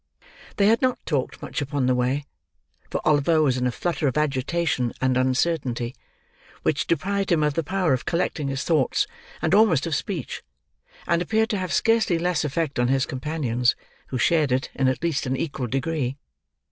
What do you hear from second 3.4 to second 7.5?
was in a flutter of agitation and uncertainty which deprived him